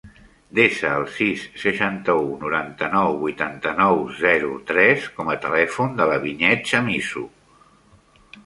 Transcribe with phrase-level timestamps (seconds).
[0.59, 7.29] Desa el sis, seixanta-u, noranta-nou, vuitanta-nou, zero, tres com a telèfon de la Vinyet Chamizo.